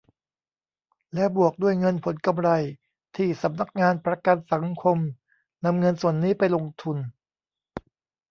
[1.13, 2.49] และบวกด้วยเงินผลกำไร
[3.17, 4.97] ที่สำนักงานประกันสังคม
[5.65, 6.97] นำเงินส่วนนี้ไปลงทุน